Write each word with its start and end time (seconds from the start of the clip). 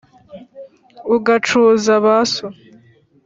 ugacuza 1.15 1.93
ba 2.05 2.17
so. 2.33 2.47